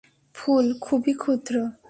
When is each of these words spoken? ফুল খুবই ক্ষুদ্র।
ফুল 0.35 0.65
খুবই 0.81 1.13
ক্ষুদ্র। 1.13 1.55